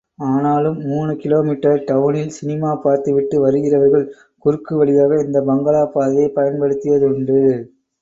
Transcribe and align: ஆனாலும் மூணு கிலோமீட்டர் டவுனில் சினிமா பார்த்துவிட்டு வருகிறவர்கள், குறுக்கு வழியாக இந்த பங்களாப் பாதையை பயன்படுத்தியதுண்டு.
ஆனாலும் 0.27 0.77
மூணு 0.85 1.11
கிலோமீட்டர் 1.15 1.83
டவுனில் 1.89 2.33
சினிமா 2.37 2.71
பார்த்துவிட்டு 2.85 3.37
வருகிறவர்கள், 3.41 4.07
குறுக்கு 4.45 4.75
வழியாக 4.77 5.23
இந்த 5.23 5.41
பங்களாப் 5.43 5.95
பாதையை 5.95 6.29
பயன்படுத்தியதுண்டு. 6.35 7.41